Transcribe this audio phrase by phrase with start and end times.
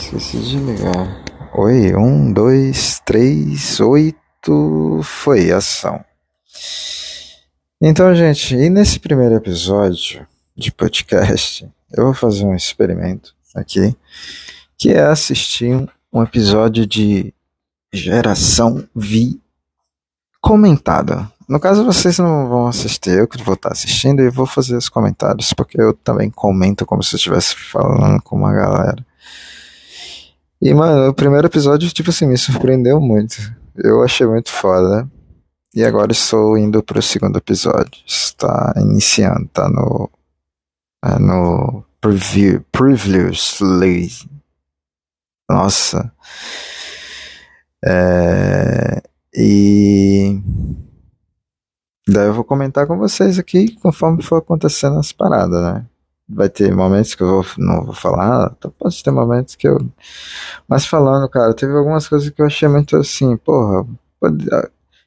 [0.00, 1.22] Esqueci de ligar.
[1.52, 5.00] Oi, um, dois, três, oito.
[5.02, 6.02] Foi ação.
[7.80, 10.26] Então, gente, e nesse primeiro episódio
[10.56, 13.94] de podcast, eu vou fazer um experimento aqui,
[14.78, 17.34] que é assistir um episódio de
[17.92, 19.38] Geração Vi
[20.40, 21.30] comentada.
[21.46, 24.88] No caso, vocês não vão assistir, eu que vou estar assistindo e vou fazer os
[24.88, 29.09] comentários, porque eu também comento como se eu estivesse falando com uma galera.
[30.62, 33.36] E, mano, o primeiro episódio, tipo assim, me surpreendeu muito.
[33.76, 35.10] Eu achei muito foda.
[35.74, 38.02] E agora estou indo pro segundo episódio.
[38.06, 40.10] Está iniciando, tá no.
[41.02, 44.10] É no preview, previously.
[45.48, 46.12] Nossa.
[47.82, 49.02] É,
[49.34, 50.38] e.
[52.06, 55.86] Daí eu vou comentar com vocês aqui conforme for acontecendo as paradas, né?
[56.32, 59.78] Vai ter momentos que eu vou, não vou falar, então pode ter momentos que eu.
[60.68, 63.86] Mas falando, cara, teve algumas coisas que eu achei muito assim, porra,
[64.20, 64.46] pode...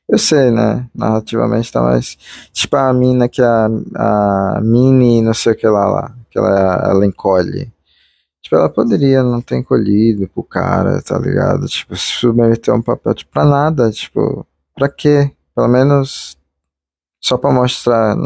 [0.10, 0.88] eu sei, né?
[0.96, 2.18] Narrativamente tá mais.
[2.52, 6.90] Tipo a mina que a, a Mini, não sei o que lá lá, que ela,
[6.92, 7.72] ela encolhe.
[8.44, 11.66] Tipo, ela poderia não ter encolhido pro cara, tá ligado?
[11.68, 15.32] Tipo, submeter um papel, tipo, pra nada, tipo, pra quê?
[15.56, 16.38] Pelo menos
[17.22, 18.18] só pra mostrar.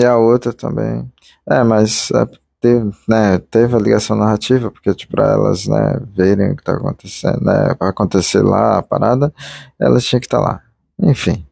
[0.00, 1.06] E a outra também.
[1.46, 2.26] É, mas é,
[2.58, 6.72] teve, né, teve a ligação narrativa, porque tipo, para elas né, verem o que está
[6.72, 9.30] acontecendo, né, para acontecer lá a parada,
[9.78, 10.62] elas tinham que estar tá lá.
[11.02, 11.46] Enfim.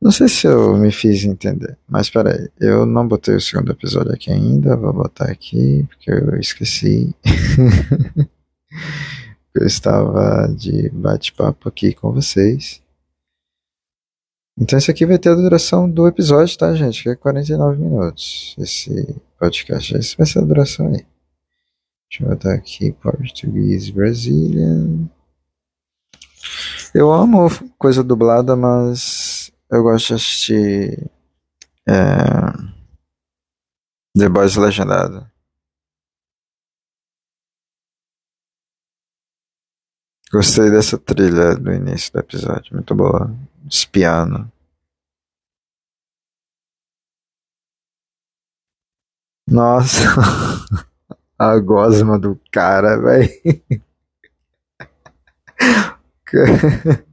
[0.00, 4.12] Não sei se eu me fiz entender, mas peraí, eu não botei o segundo episódio
[4.12, 7.12] aqui ainda, vou botar aqui, porque eu esqueci.
[9.54, 12.80] eu estava de bate-papo aqui com vocês.
[14.58, 17.02] Então esse aqui vai ter a duração do episódio, tá, gente?
[17.02, 18.54] Que é 49 minutos.
[18.58, 19.94] Esse podcast.
[19.96, 21.06] Esse vai ser a duração aí.
[22.08, 25.08] Deixa eu botar aqui português Brazilian.
[26.94, 31.10] Eu amo coisa dublada, mas eu gosto de assistir
[31.86, 31.94] é,
[34.16, 35.30] The Boys legendado.
[40.32, 43.30] Gostei dessa trilha do início do episódio, muito boa.
[43.68, 44.50] Espiano.
[49.48, 50.02] Nossa,
[51.38, 53.30] a gosma do cara, velho.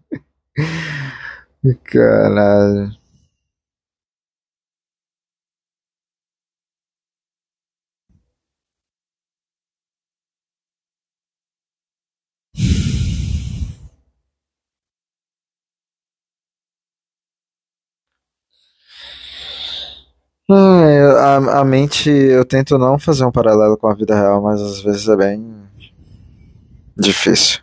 [1.85, 2.91] Caralho.
[20.51, 24.81] A, a mente, eu tento não fazer um paralelo com a vida real, mas às
[24.81, 25.63] vezes é bem
[26.97, 27.61] difícil.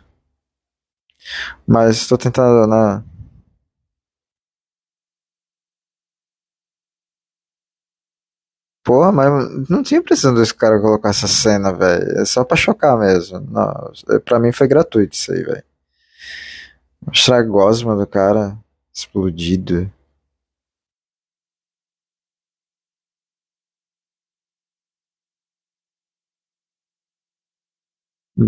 [1.67, 3.03] Mas estou tentando, né?
[8.83, 12.19] Porra, mas não tinha precisado desse cara colocar essa cena, velho.
[12.19, 13.39] É só pra chocar mesmo.
[13.39, 15.63] Não, é, pra mim foi gratuito isso aí, velho.
[17.05, 18.57] Mostrar a gosma do cara
[18.93, 19.91] explodido.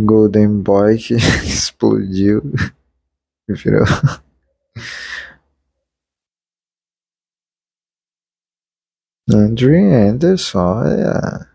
[0.05, 1.13] Golden Boy que
[1.45, 2.41] explodiu
[3.47, 3.85] virou.
[9.29, 9.75] Andrew
[10.09, 11.52] Anderson, é.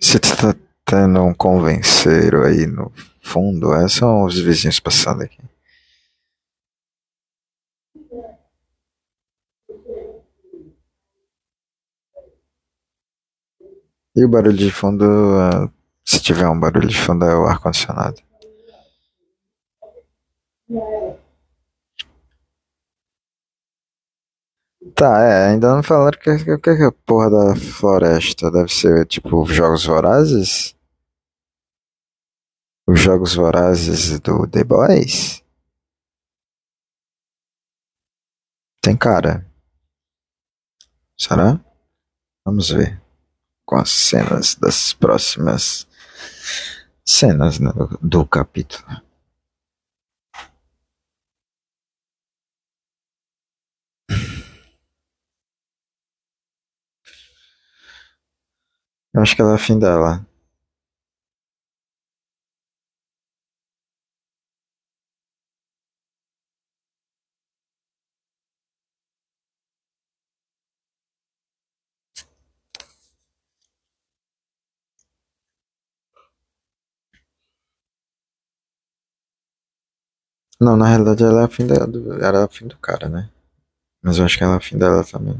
[0.00, 0.54] Você tá
[0.86, 2.90] tendo um convenceiro aí no
[3.22, 3.74] fundo?
[3.74, 5.38] É, são os vizinhos passando aqui.
[14.16, 15.70] E o barulho de fundo, ah,
[16.04, 18.20] se tiver um barulho de fundo, é o ar-condicionado.
[24.94, 28.50] Tá, é, ainda não falaram que, que, que é a porra da floresta.
[28.50, 30.74] Deve ser tipo Jogos Vorazes?
[32.86, 35.42] Os Jogos Vorazes do The Boys?
[38.82, 39.46] Tem cara.
[41.16, 41.60] Será?
[42.44, 43.00] Vamos ver.
[43.66, 45.86] Com as cenas das próximas
[47.04, 48.84] cenas né, do, do capítulo.
[59.14, 60.26] Eu acho que ela é afim dela.
[80.60, 83.30] Não, na realidade ela é afim do, ela é afim do cara, né?
[84.02, 85.38] Mas eu acho que ela é afim dela também.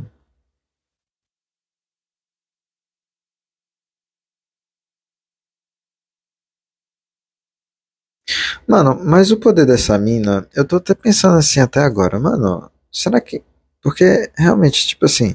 [8.71, 13.21] Mano, mas o poder dessa mina, eu tô até pensando assim até agora, mano, será
[13.21, 13.43] que.
[13.83, 15.35] Porque realmente, tipo assim,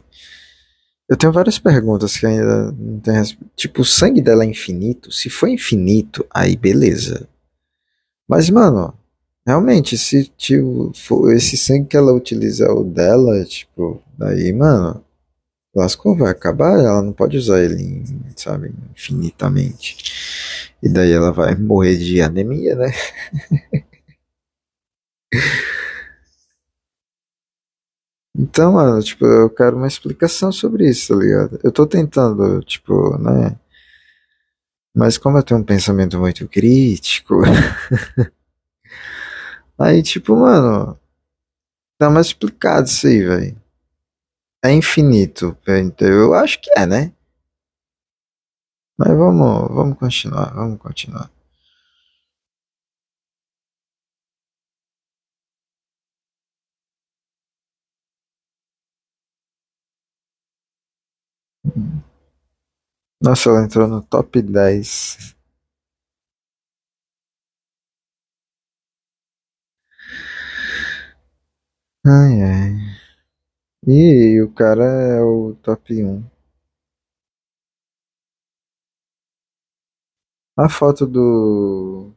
[1.10, 3.46] eu tenho várias perguntas que ainda não tem resposta.
[3.54, 5.12] Tipo, o sangue dela é infinito?
[5.12, 7.28] Se for infinito, aí beleza.
[8.26, 8.94] Mas, mano,
[9.46, 15.04] realmente, se tipo, for esse sangue que ela utiliza é o dela, tipo, daí, mano,
[15.76, 18.04] lascou, vai acabar, ela não pode usar ele,
[18.36, 20.74] sabe, infinitamente.
[20.82, 22.92] E daí ela vai morrer de anemia, né?
[28.38, 31.60] Então, mano, tipo, eu quero uma explicação sobre isso, tá ligado?
[31.64, 33.58] Eu tô tentando, tipo, né?
[34.94, 37.42] Mas como eu tenho um pensamento muito crítico,
[39.80, 40.98] aí, tipo, mano,
[42.00, 43.65] dá mais explicado isso aí, velho.
[44.66, 47.14] É infinito, então eu acho que é, né?
[48.98, 51.30] Mas vamos, vamos continuar, vamos continuar.
[63.22, 65.36] Nossa, ela entrou no top 10.
[72.06, 73.05] Ai, ai.
[73.88, 76.24] E o cara é o top um.
[80.58, 82.12] A foto do.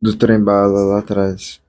[0.00, 1.60] do trem-bala lá atrás.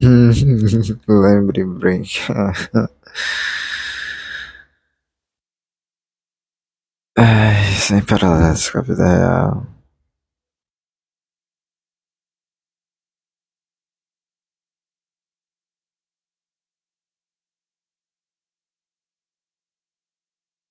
[1.08, 2.20] Lembre, Brink.
[7.86, 9.64] Sem paralelos com a vida real.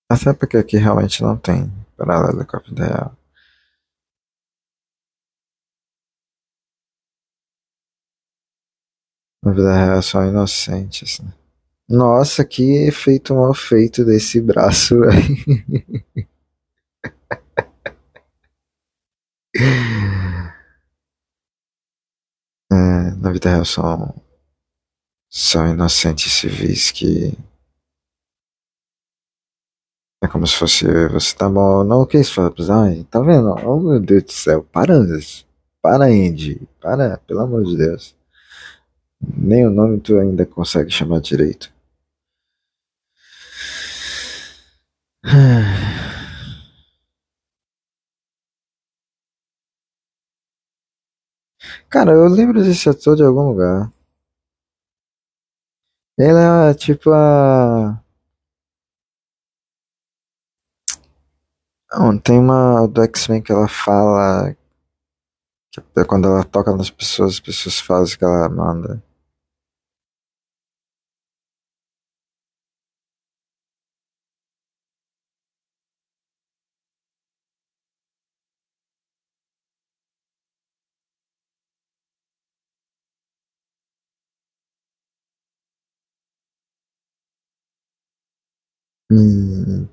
[0.10, 3.18] Até porque aqui realmente não tem paralelo com a vida real.
[9.42, 11.34] Na vida real são inocentes, né?
[11.88, 16.26] Nossa, que efeito mal feito desse braço, velho.
[19.58, 19.62] É,
[23.22, 24.14] na vida real são,
[25.30, 27.38] são inocentes civis que
[30.22, 33.52] é como se fosse você tá bom, não isso faz, ai, tá vendo?
[33.66, 34.94] Oh meu Deus do céu, para,
[35.82, 38.14] para Andy, para, pelo amor de Deus.
[39.22, 41.74] Nem o nome tu ainda consegue chamar direito.
[51.96, 53.90] Cara, eu lembro desse ator de algum lugar.
[56.18, 58.04] Ele é tipo a.
[61.90, 64.54] Não, tem uma do X-Men que ela fala.
[65.72, 69.02] Que é quando ela toca nas pessoas, as pessoas fazem o que ela manda.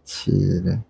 [0.05, 0.85] Mentira.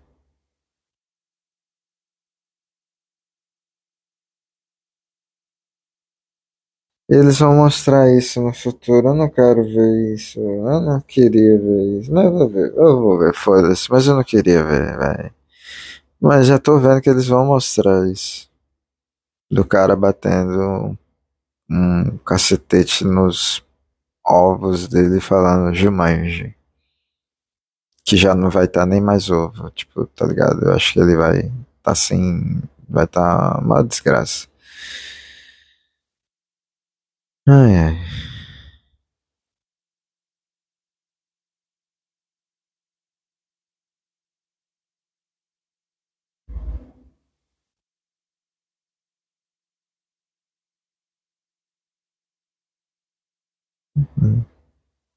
[7.09, 9.09] Eles vão mostrar isso no futuro.
[9.09, 10.39] Eu não quero ver isso.
[10.39, 12.11] Eu não queria ver isso.
[12.11, 12.73] Mas eu vou ver.
[12.75, 13.91] Eu vou ver, foda-se.
[13.91, 15.33] Mas eu não queria ver, velho.
[16.19, 18.49] Mas já tô vendo que eles vão mostrar isso.
[19.51, 20.97] Do cara batendo
[21.69, 23.63] um cacetete nos
[24.25, 26.55] ovos dele falando Jumanji.
[28.05, 29.69] Que já não vai estar tá nem mais ovo.
[29.71, 30.63] Tipo, tá ligado?
[30.65, 32.61] Eu acho que ele vai tá assim.
[32.89, 34.47] Vai estar tá uma desgraça.
[37.47, 37.97] Ai, ai.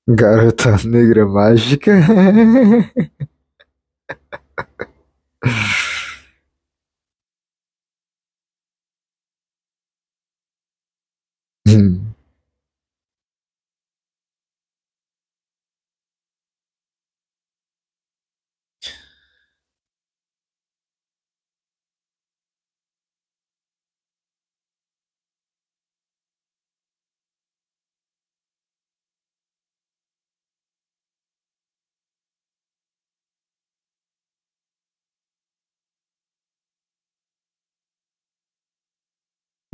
[0.09, 1.93] Garota negra mágica.
[11.67, 12.17] Hum.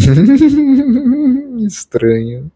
[1.67, 2.51] Estranho.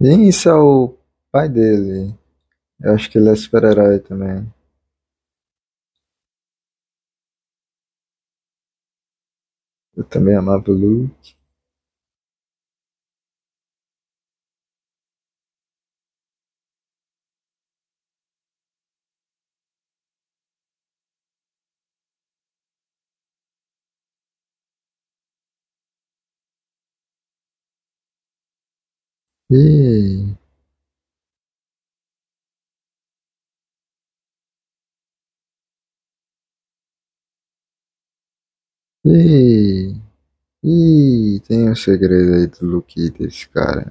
[0.00, 0.94] E isso é o
[1.30, 2.14] pai dele.
[2.80, 4.46] Eu acho que ele é super-herói também.
[9.96, 11.37] Eu também amava o Luke.
[39.14, 39.96] Ih,
[40.62, 43.90] ih, tem um segredo aí do Luke desse cara.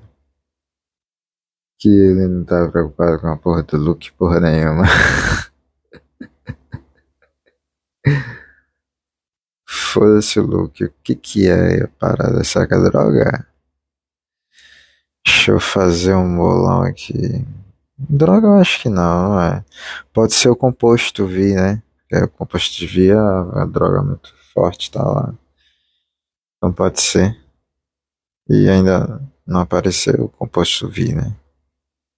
[1.80, 4.84] Que ele não tá preocupado com a porra do Luke, porra nenhuma.
[9.66, 12.44] Foda-se o Luke, o que que é a parada?
[12.44, 13.48] Saca droga?
[15.26, 17.46] Deixa eu fazer um bolão aqui.
[17.98, 19.64] Droga, eu acho que não, é.
[20.14, 21.82] Pode ser o composto V, né?
[22.12, 25.36] É, o composto de V, a, a droga muito forte tá lá.
[26.58, 27.40] Então pode ser.
[28.50, 31.36] E ainda não apareceu o composto V, né?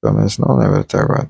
[0.02, 1.30] Pelo menos não lembro até agora.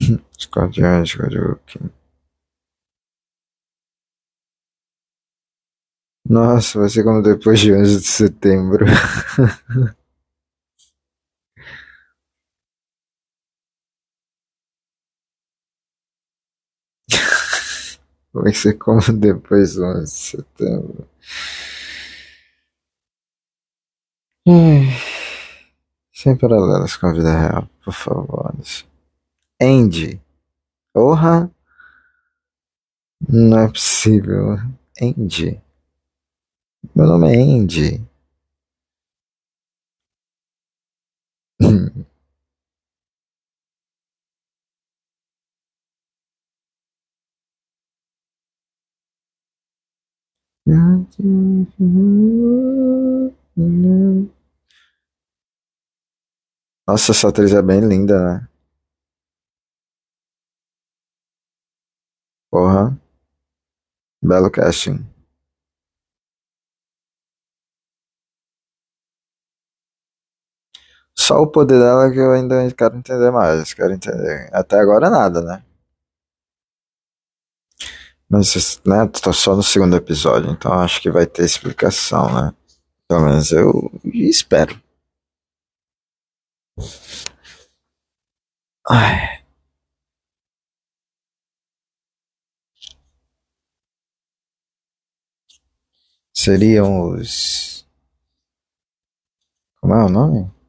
[0.38, 2.01] Escordiões, Hadouken.
[6.32, 8.86] Nossa, vai ser como depois de 11 de setembro.
[18.32, 21.08] Vai ser como depois do 11 de setembro.
[24.48, 24.88] Ai,
[26.14, 28.54] sem paralelos com a vida real, por favor.
[29.60, 30.18] Andy.
[30.94, 31.50] Porra!
[33.28, 34.56] Não é possível.
[34.98, 35.60] Andy.
[36.94, 38.06] Meu nome é Andy.
[56.86, 58.48] Nossa, essa atriz é bem linda, né?
[62.50, 62.96] Porra.
[64.22, 65.11] Belo casting.
[71.32, 73.72] Só o poder dela que eu ainda quero entender mais.
[73.72, 74.50] Quero entender.
[74.52, 75.64] Até agora nada, né?
[78.28, 82.54] Mas, né, tô só no segundo episódio, então acho que vai ter explicação, né?
[83.08, 84.78] Pelo menos eu espero.
[88.88, 89.42] Ai.
[96.34, 97.86] Seriam os.
[99.80, 100.61] Como é o nome?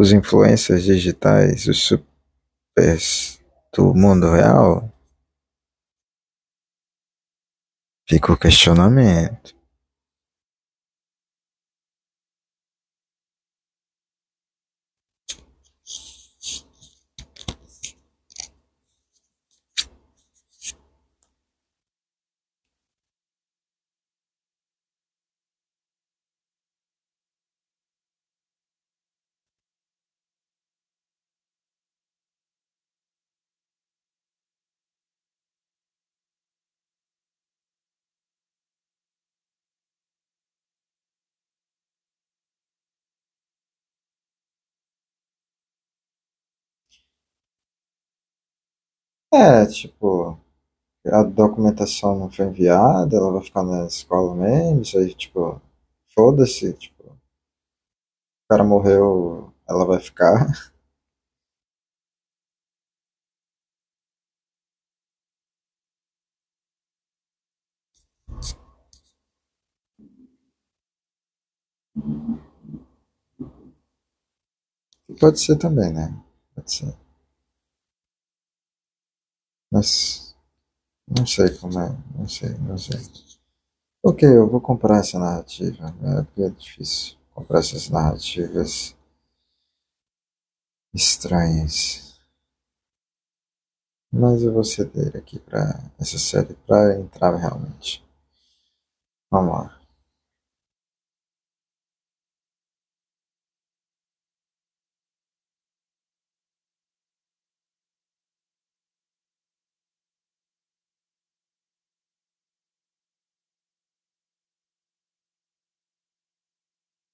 [0.00, 3.42] Os influencers digitais, os supers
[3.74, 4.88] do mundo real?
[8.08, 9.57] Fica o questionamento.
[49.32, 50.38] É, tipo,
[51.06, 55.60] a documentação não foi enviada, ela vai ficar na escola mesmo, isso aí, tipo,
[56.14, 57.16] foda-se, tipo, o
[58.48, 60.48] cara morreu, ela vai ficar.
[75.20, 76.18] Pode ser também, né?
[76.54, 76.94] Pode ser.
[79.70, 80.34] Mas
[81.06, 83.00] não sei como é, não sei, não sei.
[84.02, 86.22] Ok, eu vou comprar essa narrativa, né?
[86.24, 88.96] Porque é difícil comprar essas narrativas
[90.94, 92.18] estranhas.
[94.10, 98.04] Mas eu vou ceder aqui para essa série para entrar realmente.
[99.30, 99.77] Vamos lá.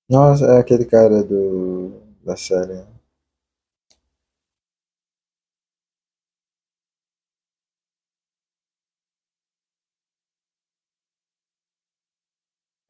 [0.08, 2.86] Nossa, é aquele cara do da série.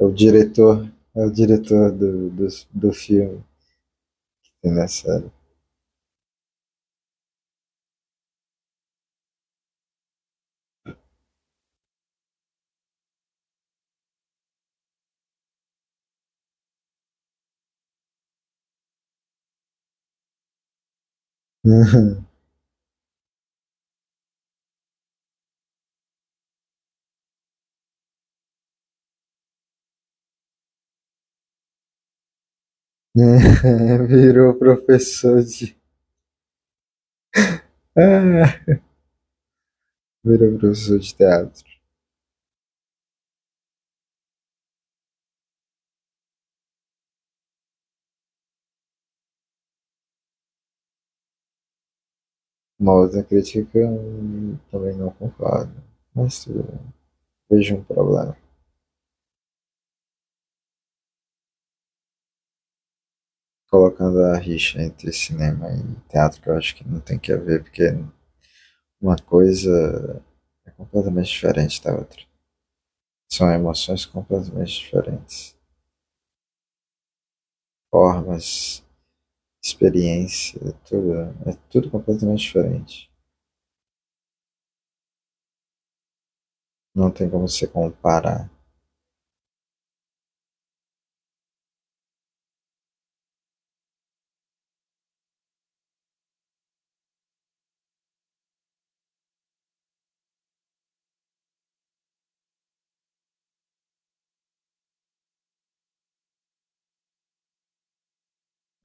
[0.01, 3.43] É o diretor, é o diretor do, do, do filme
[4.43, 5.31] que tem na série.
[34.09, 35.75] Virou professor de.
[37.97, 38.77] Ah,
[40.25, 41.74] virou professor de teatro.
[52.85, 53.81] Uma outra crítica
[54.71, 55.73] também não concordo.
[56.15, 56.81] Mas tudo bem.
[57.51, 58.37] Vejo um problema.
[63.71, 67.63] Colocando a rixa entre cinema e teatro, que eu acho que não tem que haver,
[67.63, 67.85] porque
[69.01, 70.23] uma coisa
[70.67, 72.21] é completamente diferente da outra.
[73.33, 75.57] São emoções completamente diferentes.
[77.91, 78.84] Formas,
[79.65, 81.13] experiência, tudo,
[81.47, 83.11] é tudo completamente diferente.
[86.93, 88.51] Não tem como se comparar.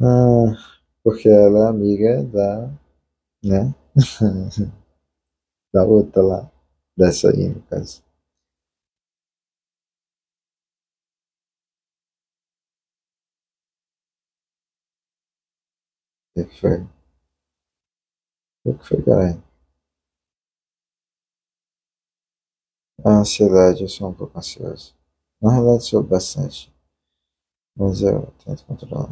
[0.02, 0.69] Ah,
[1.10, 2.70] porque ela é amiga da,
[3.44, 3.76] né?
[5.74, 6.52] da outra lá,
[6.96, 8.04] dessa aí, no caso.
[16.36, 16.88] O que foi?
[18.64, 19.38] O que foi, cara?
[23.04, 24.96] A ansiedade, eu sou um pouco ansioso.
[25.42, 26.74] Na realidade, sou bastante,
[27.76, 29.10] mas eu tento controlar.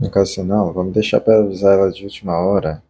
[0.00, 2.82] No caso, assim, não, vamos deixar para usar ela de última hora,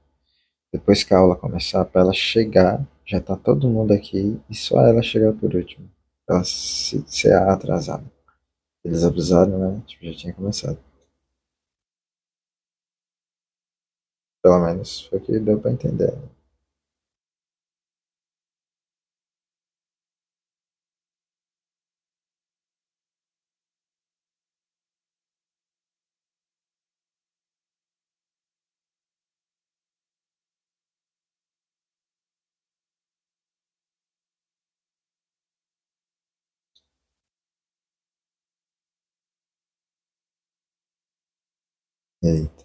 [0.73, 4.81] depois que a aula começar, para ela chegar, já tá todo mundo aqui, e só
[4.87, 5.91] ela chegar por último.
[6.29, 8.05] Ela se, ser atrasada.
[8.85, 9.83] Eles avisaram, né?
[9.87, 10.79] Tipo, já tinha começado.
[14.43, 16.13] Pelo menos foi o que deu para entender.
[42.31, 42.60] Eita.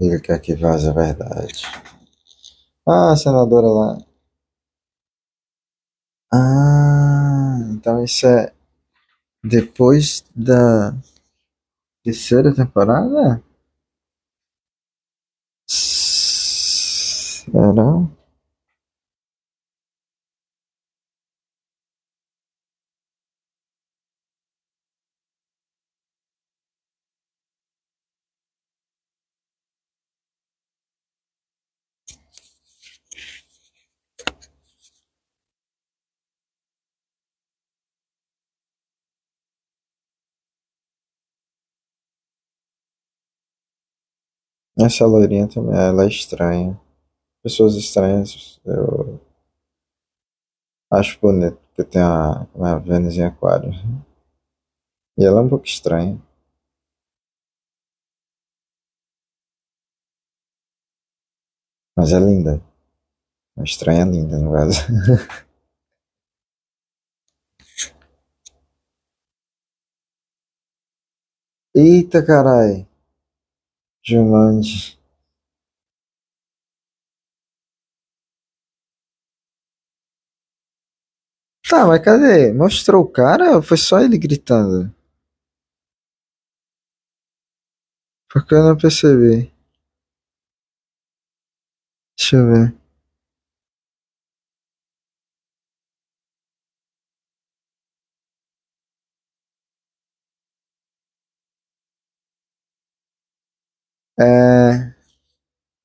[0.00, 1.64] Ele quer que vaze a verdade.
[2.86, 3.98] Ah, a senadora lá.
[6.32, 8.52] Ah, então isso é
[9.44, 10.94] depois da
[12.04, 13.42] terceira temporada?
[15.68, 18.08] Será?
[44.78, 46.78] Essa loirinha também, ela é estranha.
[47.42, 49.20] Pessoas estranhas, eu
[50.92, 53.72] acho bonito, porque tem a, a Vênus em aquário.
[55.18, 56.20] E ela é um pouco estranha.
[61.96, 62.62] Mas é linda.
[63.58, 64.80] A estranha linda, no caso.
[71.74, 72.86] Eita, carai.
[74.04, 74.98] Jumanji.
[81.68, 82.52] Tá, mas cadê?
[82.52, 84.92] Mostrou o cara ou foi só ele gritando?
[88.30, 89.52] Porque eu não percebi.
[92.18, 92.81] Deixa eu ver.
[104.20, 104.92] É.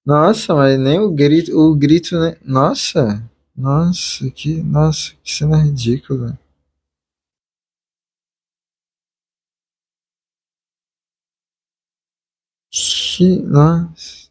[0.05, 2.37] Nossa, mas nem o grito, o grito, né?
[2.43, 3.23] Nossa,
[3.55, 6.39] nossa, que, nossa, que cena ridícula.
[12.71, 14.29] Que, nossa.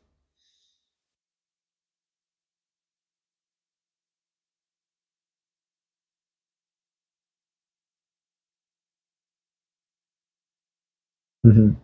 [11.45, 11.77] Uhum.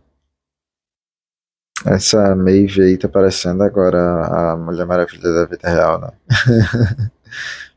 [1.85, 3.99] Essa Maeve aí tá parecendo agora
[4.53, 6.11] a Mulher Maravilha da vida real, né?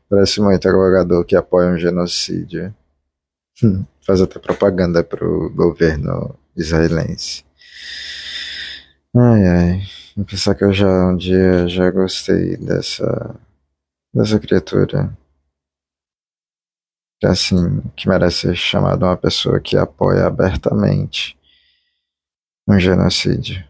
[0.08, 2.72] Parece muito advogado que apoia um genocídio.
[3.62, 7.44] Hum, Faz até propaganda pro governo israelense.
[9.14, 9.82] Ai, ai.
[10.16, 13.34] Vou pensar que eu já um dia já gostei dessa,
[14.14, 15.12] dessa criatura.
[17.18, 21.36] Que assim, que merece ser chamada uma pessoa que apoia abertamente
[22.68, 23.64] um genocídio.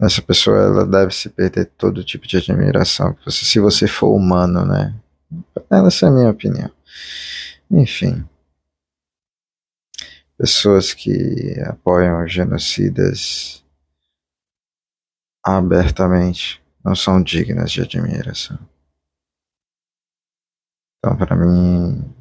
[0.00, 3.16] Essa pessoa ela deve se perder todo tipo de admiração.
[3.28, 4.94] Se você for humano, né?
[5.70, 6.70] Essa é a minha opinião.
[7.70, 8.24] Enfim,
[10.38, 13.64] pessoas que apoiam genocidas
[15.44, 18.58] abertamente não são dignas de admiração.
[20.98, 22.14] Então, para mim,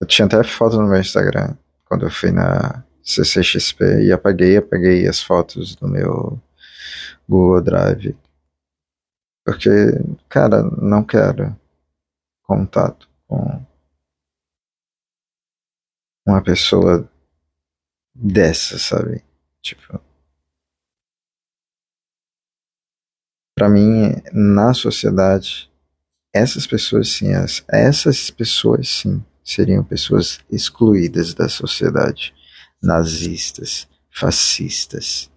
[0.00, 1.54] eu tinha até foto no meu Instagram
[1.84, 6.40] quando eu fui na CCXP e apaguei, apaguei as fotos do meu
[7.28, 8.14] Google Drive,
[9.44, 9.68] porque,
[10.28, 11.54] cara, não quero
[12.44, 13.64] contato com
[16.26, 17.08] uma pessoa
[18.14, 19.22] dessa, sabe?
[19.60, 20.00] Tipo,
[23.54, 25.70] para mim, na sociedade,
[26.34, 32.34] essas pessoas sim, as- essas pessoas sim, seriam pessoas excluídas da sociedade.
[32.82, 35.31] Nazistas, fascistas,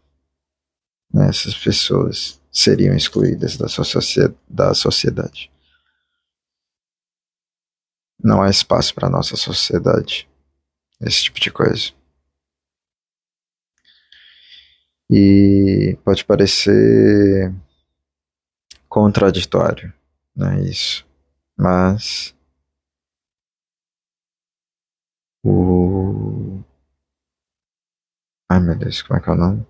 [1.15, 1.29] né?
[1.29, 5.49] Essas pessoas seriam excluídas da, socie- da sociedade.
[8.21, 10.27] Não há espaço para nossa sociedade,
[10.99, 11.91] esse tipo de coisa.
[15.09, 17.53] E pode parecer
[18.89, 19.93] contraditório,
[20.35, 20.61] né?
[20.63, 21.05] Isso.
[21.57, 22.35] Mas
[25.43, 26.63] o.
[28.49, 29.65] Ai meu Deus, como é que é o nome?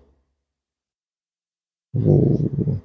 [2.04, 2.78] O.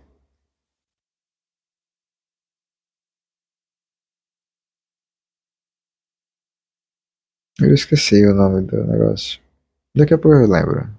[7.59, 9.39] Eu esqueci o nome do negócio.
[9.95, 10.89] Daqui a pouco eu lembro.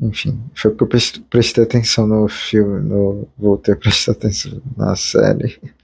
[0.00, 5.60] Enfim, foi porque eu prestei atenção no filme, no, voltei a prestar atenção na série.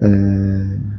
[0.00, 0.91] É,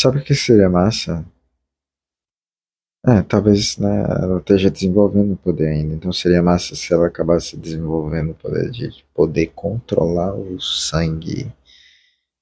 [0.00, 1.26] Sabe o que seria massa?
[3.04, 7.56] É, talvez né, ela esteja desenvolvendo o poder ainda, então seria massa se ela acabasse
[7.56, 11.52] desenvolvendo o poder de poder controlar o sangue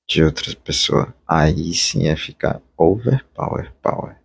[0.07, 1.09] de outras pessoas.
[1.27, 4.21] Aí sim ia ficar overpower power.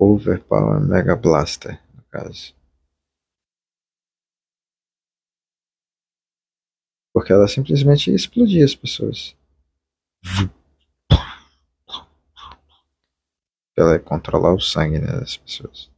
[0.00, 2.54] Overpower Mega Blaster, no caso.
[7.12, 9.36] Porque ela simplesmente explodia as pessoas.
[13.76, 15.90] Ela ia controlar o sangue né, das pessoas.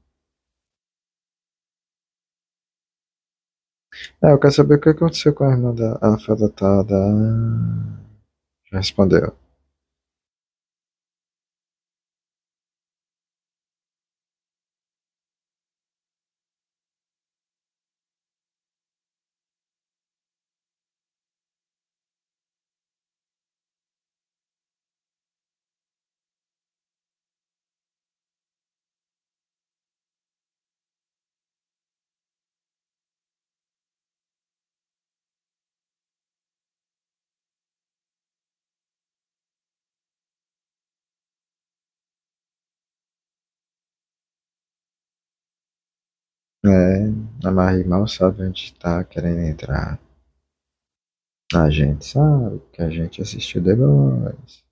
[4.23, 6.49] É, eu quero saber o que aconteceu com a irmã da a fada
[8.71, 9.48] Já respondeu.
[46.69, 49.99] É, a Marie mal sabe onde tá querendo entrar.
[51.55, 54.68] A gente sabe que a gente assistiu The Boys.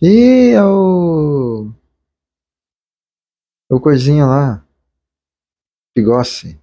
[0.00, 1.72] E é o.
[3.68, 4.64] O coisinha lá.
[5.94, 6.56] Bigossi.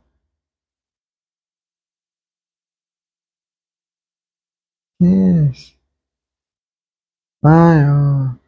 [5.02, 5.78] Yes.
[7.44, 8.45] Ai, ó.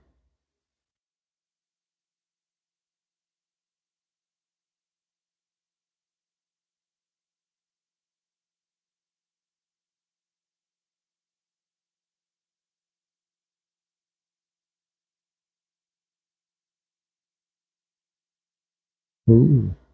[19.28, 19.87] 嗯。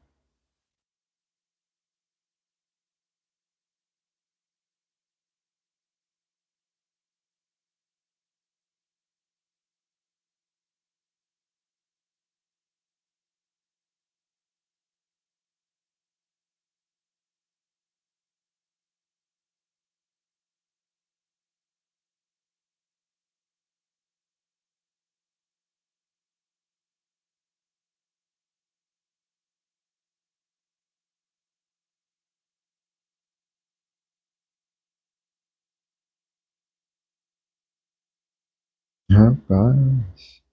[39.24, 40.44] Rapaz.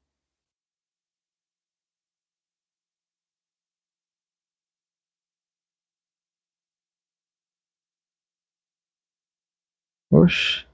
[10.11, 10.70] Oxe.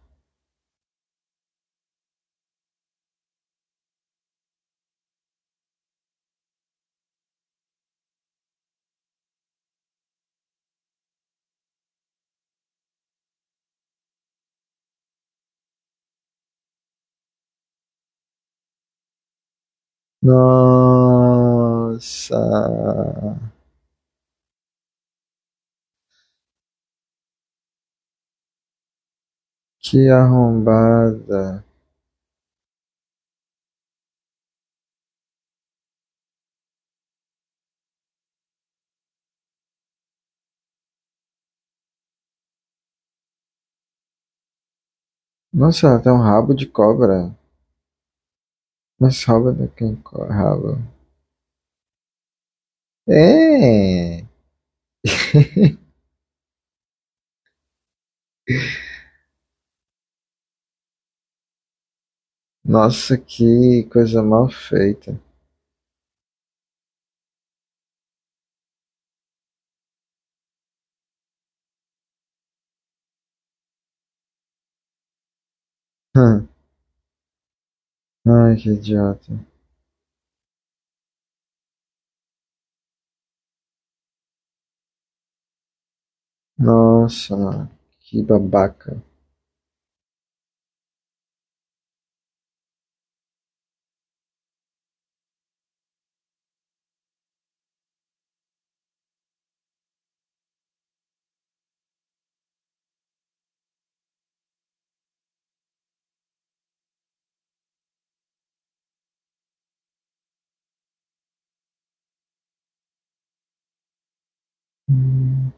[20.22, 21.96] Nossa.
[29.80, 31.64] Que arrombada.
[45.52, 47.34] Nossa, ela tem um rabo de cobra.
[49.00, 49.94] Mas rouba de quem
[50.30, 50.78] rabo?
[53.08, 54.24] É.
[62.64, 65.20] Nossa, que coisa mal feita.
[76.14, 76.48] Hum.
[78.26, 79.32] Ai, que idiota.
[86.58, 87.68] Nossa.
[88.00, 89.02] Que babaca.
[114.88, 115.52] Hum.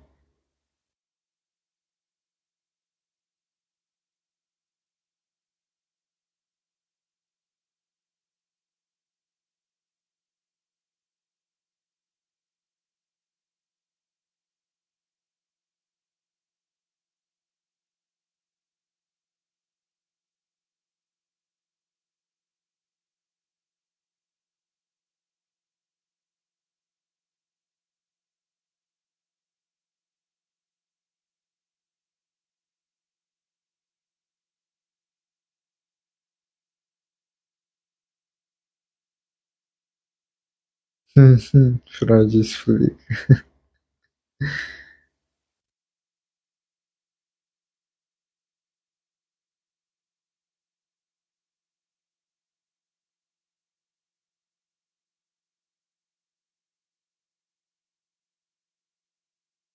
[41.91, 42.97] Freud explica.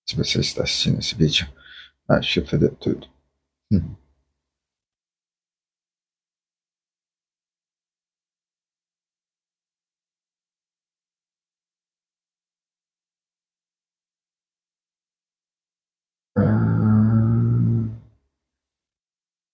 [0.06, 1.46] Se você está assistindo esse vídeo,
[2.08, 3.08] acho que fodeu tudo.
[3.72, 3.96] Hum.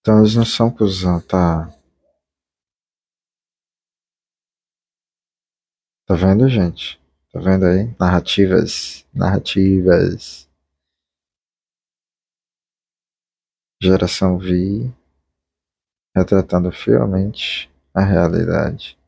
[0.01, 1.69] Então eles não são cuzão, tá?
[6.07, 7.01] Tá vendo, gente?
[7.33, 7.95] Tá vendo aí?
[7.99, 9.07] Narrativas.
[9.15, 10.49] Narrativas.
[13.83, 14.93] Geração V
[16.15, 19.00] retratando fielmente a realidade.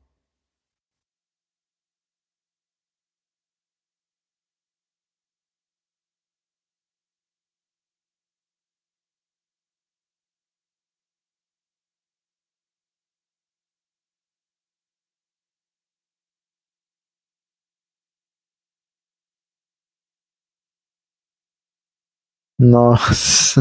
[22.62, 23.60] Nossa.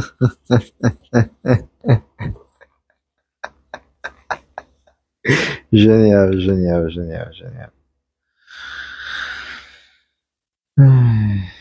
[5.73, 7.71] genial, genial, genial, genial.
[10.77, 11.51] Ai.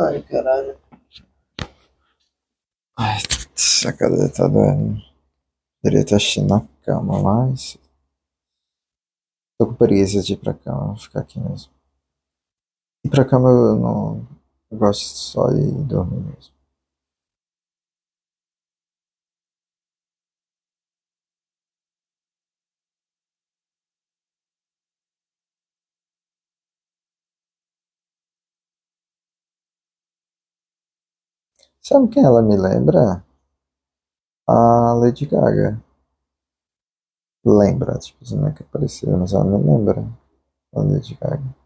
[0.00, 0.78] Ai, caralho.
[2.96, 3.18] Ai,
[3.54, 5.02] essa cadeira tá doendo.
[5.82, 7.76] Deveria estar na cama, mas.
[9.58, 11.72] Tô com preguiça de ir pra cama, vou ficar aqui mesmo.
[13.04, 14.26] Ir pra cama eu não.
[14.70, 16.54] Eu gosto só de dormir mesmo.
[31.80, 33.24] Sabe quem ela me lembra?
[34.46, 35.82] A Lady Gaga.
[37.44, 40.04] Lembra, tipo, não é que parecia, mas ela me lembra
[40.74, 41.57] a Lady Gaga.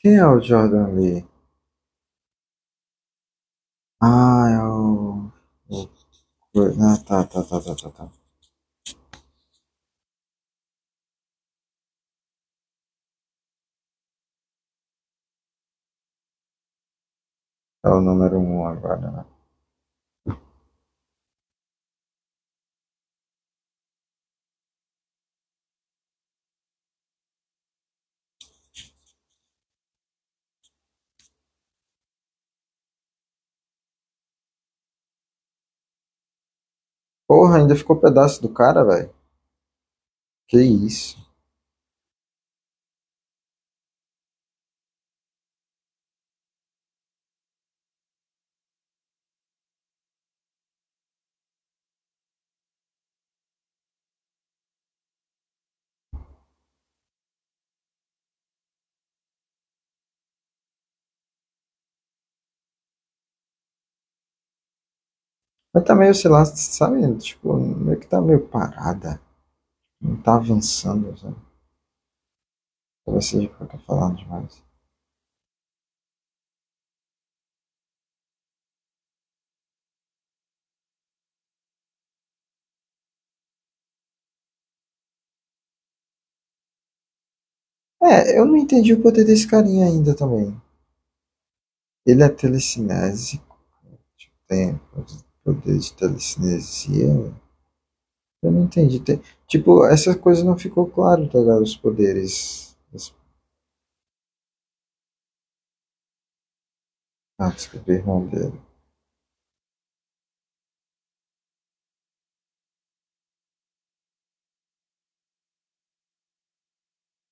[0.00, 1.24] Quem é o Jordan Lee?
[4.00, 5.30] Ah, é o.
[6.86, 8.10] Ah, tá, tá, tá, tá, tá, tá.
[17.84, 19.24] É o número um agora, né?
[37.28, 39.10] Porra, ainda ficou pedaço do cara, velho.
[40.48, 41.27] Que isso?
[65.78, 67.16] Mas tá meio, sei lá, sabe?
[67.18, 69.20] Tipo, meio que tá meio parada.
[70.00, 71.36] Não tá avançando, sabe?
[73.04, 74.62] Talvez seja porque eu tô falando demais.
[88.02, 90.52] É, eu não entendi o poder desse carinha ainda também.
[92.04, 93.56] Ele é telecinésico,
[94.16, 94.80] tipo, tem
[95.54, 97.32] poder de telecinesia.
[98.42, 98.98] Eu não entendi.
[98.98, 101.62] Tem, tipo, essa coisa não ficou claro, tá ligado?
[101.62, 102.76] Os poderes.
[107.36, 108.60] Ah, desculpa, irmão dele.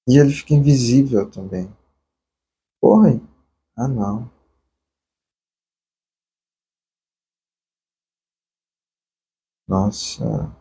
[0.08, 1.68] E ele fica invisível também.
[2.80, 3.20] Porra,
[3.76, 4.30] ah não.
[9.68, 10.56] Nossa.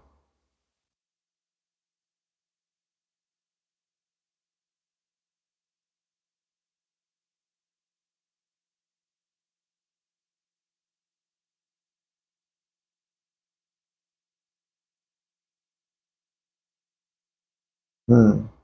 [18.08, 18.55] Hum.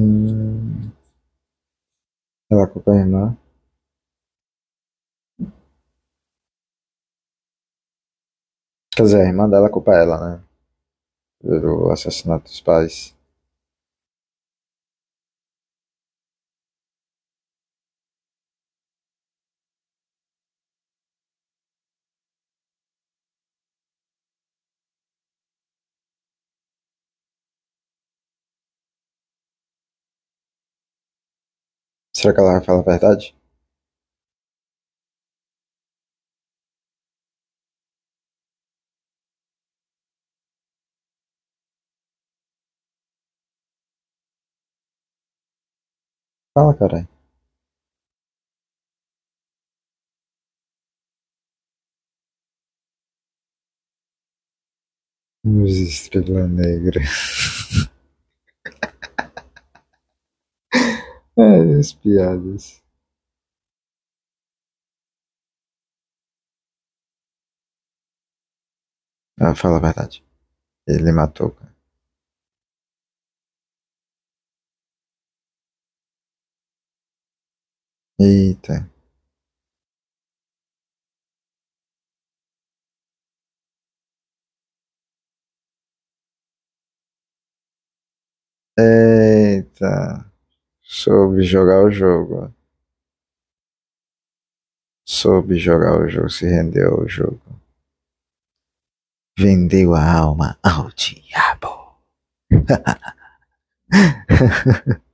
[0.00, 0.92] Hum.
[2.48, 3.36] Ela culpa a irmã.
[8.94, 10.42] Quer dizer, a irmã dela culpa ela, né?
[11.42, 13.14] Pelo assassinato dos pais.
[32.20, 33.34] Será que ela vai falar a verdade?
[46.54, 47.08] Fala, caralho.
[55.44, 57.00] Luz estrela negra.
[61.40, 62.82] As piadas.
[69.38, 70.24] Ah, fala a verdade.
[70.86, 71.74] Ele matou cara.
[78.18, 78.90] Eita.
[88.78, 90.29] Eita.
[90.92, 92.52] Soube jogar o jogo.
[95.06, 97.40] Soube jogar o jogo, se rendeu ao jogo.
[99.38, 101.94] Vendeu a alma ao diabo.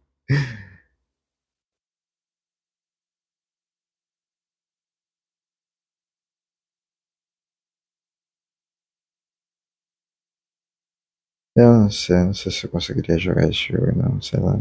[11.54, 14.58] Eu não sei, não sei se eu conseguiria jogar esse jogo, não, sei lá.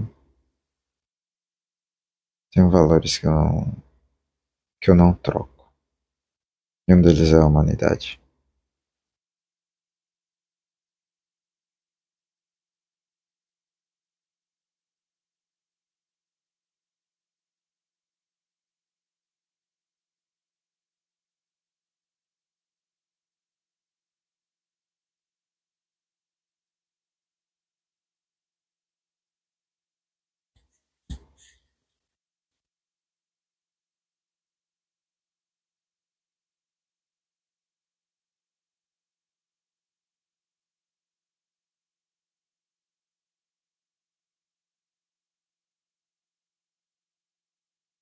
[2.55, 3.83] Tem valores que eu não,
[4.81, 5.73] que eu não troco.
[6.87, 8.17] E um deles é a humanidade.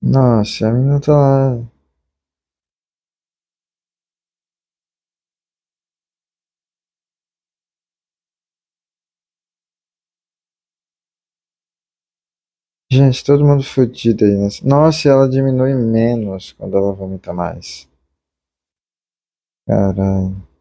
[0.03, 1.73] Nossa, a menina tá lá.
[12.91, 14.35] Gente, todo mundo fudido aí.
[14.35, 14.67] Nessa...
[14.67, 17.89] Nossa, ela diminui menos quando ela vomita mais.
[19.67, 20.52] Caralho.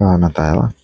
[0.00, 0.74] Vai matar ela?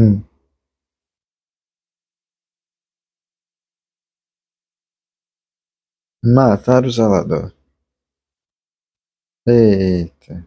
[0.00, 0.24] Hum.
[6.22, 7.52] Matar o zelador.
[9.46, 10.46] Eita.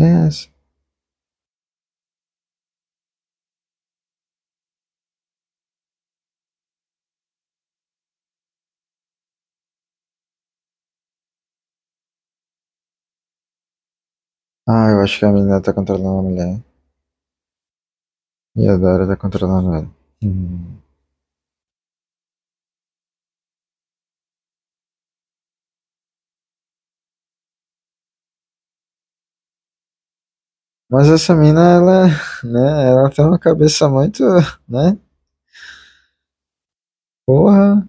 [0.00, 0.48] Essa?
[14.66, 16.60] Ah, eu acho que a menina tá controlando a mulher.
[18.60, 19.90] E a Dora tá controlando ela.
[20.22, 20.76] Hum.
[30.90, 32.06] Mas essa mina, ela,
[32.44, 34.24] né, ela tem uma cabeça muito,
[34.68, 34.98] né?
[37.26, 37.86] Porra.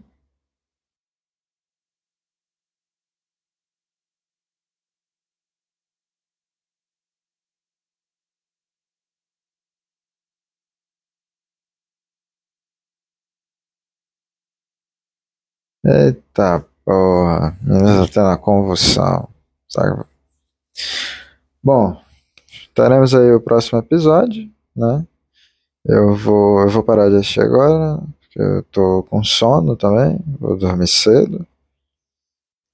[15.85, 17.55] Eita porra.
[17.61, 19.29] Menina tá uma convulsão.
[19.67, 20.03] Sabe?
[21.63, 22.01] Bom,
[22.73, 25.05] teremos aí o próximo episódio, né?
[25.85, 30.57] Eu vou, eu vou parar de assistir agora, porque eu tô com sono também, vou
[30.57, 31.45] dormir cedo.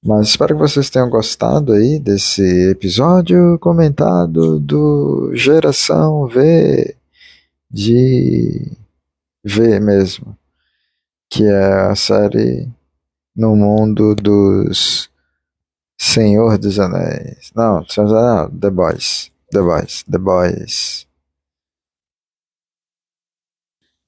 [0.04, 6.96] Mas espero que vocês tenham gostado aí desse episódio comentado do Geração V
[7.70, 8.72] de
[9.44, 10.38] V mesmo,
[11.30, 12.70] que é a série
[13.36, 15.10] no mundo dos
[15.98, 17.52] Senhor dos Anéis.
[17.56, 18.60] Não, não The Boys.
[18.60, 19.37] The Boys.
[19.52, 21.08] The Boys.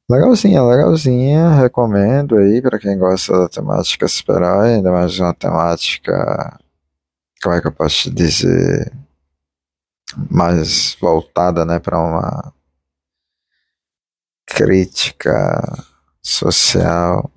[0.09, 1.53] Legalzinha, legalzinha.
[1.53, 6.59] Recomendo aí para quem gosta da temática super ainda mais uma temática.
[7.41, 8.91] Como é que eu posso dizer?
[10.29, 12.53] Mais voltada, né, para uma
[14.47, 15.61] crítica
[16.21, 17.31] social.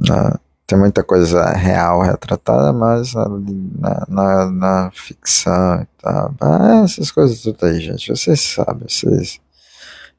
[0.00, 0.45] Né?
[0.66, 6.34] Tem muita coisa real retratada, mas na, na, na ficção e tal.
[6.40, 8.10] Ah, essas coisas tudo aí, gente.
[8.10, 9.40] Vocês sabem, vocês.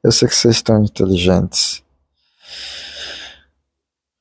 [0.02, 1.84] Eu sei que vocês estão inteligentes.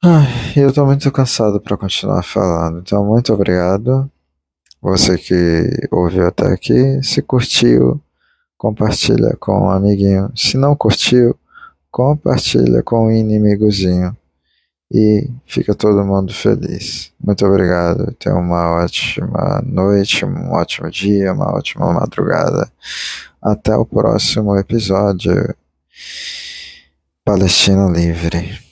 [0.02, 4.10] Ai, eu tô muito cansado para continuar falando, então muito obrigado.
[4.82, 8.00] Você que ouviu até aqui, se curtiu,
[8.58, 10.30] compartilha com um amiguinho.
[10.36, 11.36] Se não curtiu,
[11.90, 14.16] compartilha com um inimigozinho.
[14.92, 17.12] E fica todo mundo feliz.
[17.22, 18.12] Muito obrigado.
[18.18, 22.70] Tenha uma ótima noite, um ótimo dia, uma ótima madrugada.
[23.42, 25.54] Até o próximo episódio.
[27.24, 28.65] Palestina Livre.